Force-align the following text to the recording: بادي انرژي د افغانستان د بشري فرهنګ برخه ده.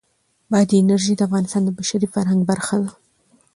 بادي 0.51 0.75
انرژي 0.81 1.13
د 1.15 1.21
افغانستان 1.27 1.61
د 1.65 1.69
بشري 1.77 2.07
فرهنګ 2.13 2.41
برخه 2.51 2.75
ده. 2.83 2.91